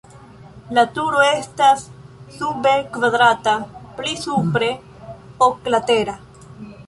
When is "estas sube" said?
1.25-2.71